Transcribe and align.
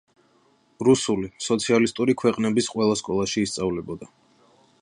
რუსული 0.87 1.29
სოციალისტური 1.49 2.17
ქვეყნების 2.23 2.73
ყველა 2.75 2.99
სკოლაში 3.03 3.47
ისწავლებოდა. 3.49 4.15